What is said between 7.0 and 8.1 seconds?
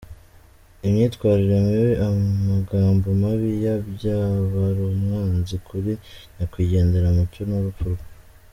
Mucyo n’urupfu rwe.